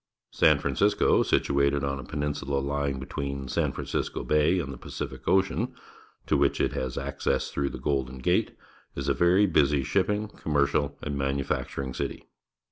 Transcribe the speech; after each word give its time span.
San 0.31 0.57
Francisco, 0.57 1.21
situated 1.21 1.83
on 1.83 1.99
a 1.99 2.03
peninsula 2.03 2.59
Ijang 2.59 2.99
between 2.99 3.47
San 3.47 3.71
Francisco 3.71 4.23
Bay 4.23 4.57
and 4.59 4.73
the 4.73 4.77
Pacific 4.79 5.27
Ocean, 5.27 5.75
to 6.25 6.35
wlrich 6.35 6.59
it 6.59 6.73
has 6.73 6.97
access 6.97 7.51
through 7.51 7.69
the 7.69 7.77
Golden 7.77 8.17
Gate, 8.17 8.57
is 8.95 9.07
a 9.07 9.13
very 9.13 9.45
busy 9.45 9.83
shipping, 9.83 10.27
com 10.27 10.53
mercial, 10.53 10.97
and 11.03 11.15
manufacturing 11.15 11.93
city. 11.93 12.27